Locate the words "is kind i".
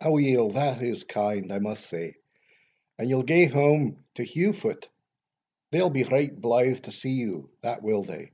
0.82-1.58